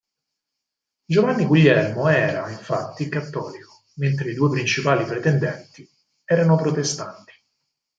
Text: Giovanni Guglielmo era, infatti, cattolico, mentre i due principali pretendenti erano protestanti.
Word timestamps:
Giovanni 1.05 1.45
Guglielmo 1.45 2.07
era, 2.07 2.49
infatti, 2.49 3.07
cattolico, 3.07 3.83
mentre 3.97 4.31
i 4.31 4.33
due 4.33 4.49
principali 4.49 5.05
pretendenti 5.05 5.87
erano 6.25 6.55
protestanti. 6.55 7.33